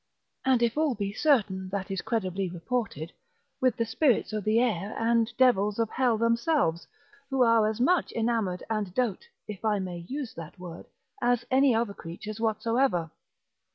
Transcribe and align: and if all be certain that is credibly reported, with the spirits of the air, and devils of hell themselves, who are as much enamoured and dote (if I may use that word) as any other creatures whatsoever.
and 0.43 0.63
if 0.63 0.79
all 0.79 0.95
be 0.95 1.13
certain 1.13 1.69
that 1.69 1.91
is 1.91 2.01
credibly 2.01 2.49
reported, 2.49 3.13
with 3.61 3.77
the 3.77 3.85
spirits 3.85 4.33
of 4.33 4.43
the 4.43 4.59
air, 4.59 4.95
and 4.97 5.31
devils 5.37 5.77
of 5.77 5.91
hell 5.91 6.17
themselves, 6.17 6.87
who 7.29 7.43
are 7.43 7.67
as 7.69 7.79
much 7.79 8.11
enamoured 8.13 8.63
and 8.67 8.95
dote 8.95 9.27
(if 9.47 9.63
I 9.63 9.77
may 9.77 9.99
use 10.09 10.33
that 10.33 10.57
word) 10.57 10.87
as 11.21 11.45
any 11.51 11.75
other 11.75 11.93
creatures 11.93 12.39
whatsoever. 12.39 13.11